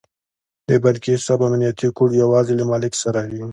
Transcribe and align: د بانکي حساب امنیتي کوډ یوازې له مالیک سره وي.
د 0.67 0.69
بانکي 0.83 1.09
حساب 1.17 1.39
امنیتي 1.47 1.87
کوډ 1.97 2.11
یوازې 2.23 2.53
له 2.57 2.65
مالیک 2.71 2.93
سره 3.03 3.19
وي. 3.29 3.43